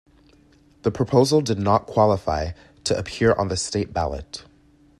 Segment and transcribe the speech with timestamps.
[0.81, 2.53] The proposal did not qualify
[2.85, 4.43] to appear on the state ballot.